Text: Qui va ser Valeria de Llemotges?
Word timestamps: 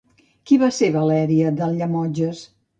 Qui 0.51 0.57
va 0.63 0.69
ser 0.77 0.89
Valeria 0.95 1.53
de 1.61 1.71
Llemotges? 1.77 2.45